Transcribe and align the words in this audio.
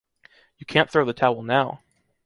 You 0.57 0.65
can’t 0.65 0.89
throw 0.89 1.05
the 1.05 1.13
towel 1.13 1.43
now! 1.43 1.83